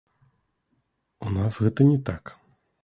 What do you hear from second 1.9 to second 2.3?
не так.